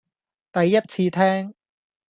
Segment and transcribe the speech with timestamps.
[0.51, 1.53] 第一次聽